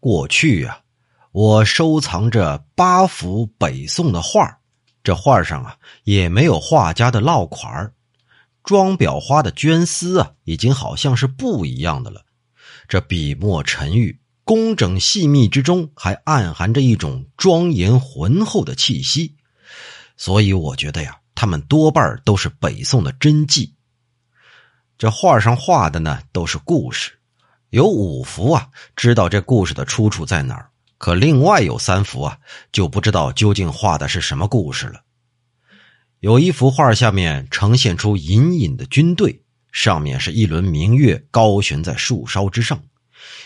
[0.00, 0.80] 过去啊，
[1.30, 4.58] 我收藏着八幅北宋的画
[5.04, 7.92] 这画上啊也没有画家的落款
[8.64, 12.24] 装裱花的绢丝啊，已经好像是布一样的了。
[12.88, 19.36] 这笔墨沉郁、工整细密之中，还暗含着一种庄严浑厚的气息。
[20.16, 23.74] 所以我觉得呀，他们多半都是北宋的真迹。
[24.98, 27.19] 这画上画的呢，都是故事。
[27.70, 32.38] 有五幅啊，知道这故事的出处在哪儿；可另外有三幅啊，
[32.72, 35.02] 就不知道究竟画的是什么故事了。
[36.18, 42.82] 有一幅画下面呈现出隐隐的军队，上面是一轮明月高悬在树梢之上，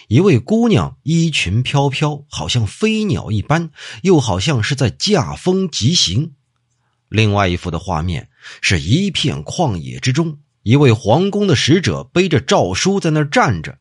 [0.09, 3.71] 一位姑娘衣裙飘飘，好像飞鸟一般，
[4.03, 6.33] 又好像是在驾风疾行。
[7.11, 8.31] 另外一幅的画面
[8.63, 13.79] 是一片旷野之中，一位皇宫的使者背着诏书在那儿站着。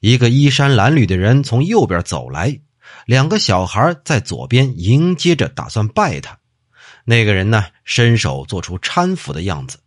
[0.00, 2.60] 一个衣衫褴褛的人从右边走来，
[3.06, 6.38] 两个小孩在左边迎接着，打算拜他。
[7.04, 9.78] 那个人呢，伸手做出搀扶的样子。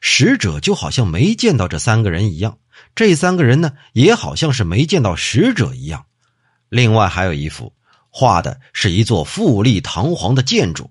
[0.00, 2.58] 使者就好像没见到这三个人一样，
[2.94, 6.06] 这三个人呢，也好像是没见到使者一样。
[6.68, 7.72] 另外还有一幅，
[8.10, 10.90] 画的是一座富丽堂皇的建筑，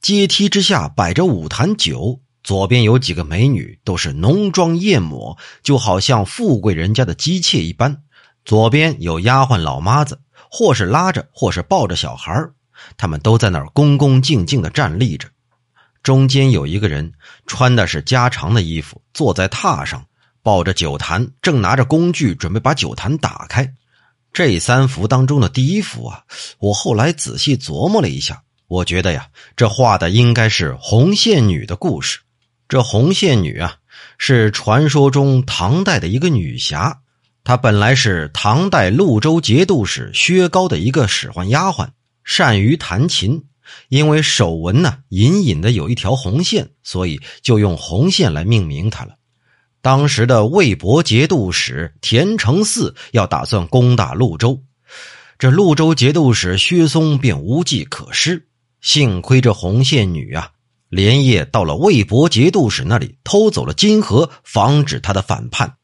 [0.00, 2.20] 阶梯之下摆着五坛酒。
[2.44, 8.02] 左边有几个美女，都是浓妆艳抹，就好像富贵人家的姬妾一般。
[8.44, 12.30] 左边有丫鬟老妈子，或是拉着，或是抱着小孩
[12.98, 15.26] 他们都在那儿恭恭敬敬的站立着。
[16.02, 17.10] 中间有一个人，
[17.46, 20.04] 穿的是家常的衣服，坐在榻上，
[20.42, 23.72] 抱着酒坛，正拿着工具准备把酒坛打开。
[24.34, 26.22] 这三幅当中的第一幅啊，
[26.58, 32.20] 我后来仔细琢磨了一下，我觉得呀，这画的应该是红线女的故事。
[32.74, 33.76] 这红线女啊，
[34.18, 37.02] 是传说中唐代的一个女侠。
[37.44, 41.90] 她本来是唐代潞州节度使薛高的一个使唤丫鬟，
[42.24, 43.44] 善于弹琴。
[43.90, 49.14] 因为手纹呢隐隐的有一条红线，所以就用红线来命名她了。
[49.80, 54.60] 当时的魏博节度使田承嗣要打算攻打潞州，
[55.38, 58.48] 这潞州节度使薛嵩便无计可施。
[58.80, 60.50] 幸亏这红线女啊。
[60.94, 65.74] 连夜到了魏博节度使那里，偷走了金盒，防止他的反叛。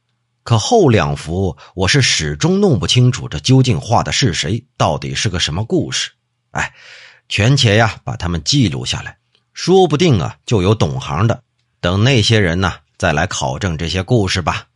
[0.44, 6.12] 可后两幅，我是始终弄不清楚，这究竟画的是谁，到底是个什么故事？
[6.52, 6.72] 哎，
[7.28, 9.18] 权且呀，把他们记录下来，
[9.52, 11.42] 说不定啊，就有懂行的。
[11.80, 14.66] 等那些人呢，再来考证这些故事吧。